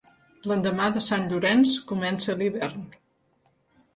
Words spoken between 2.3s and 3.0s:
l'hivern.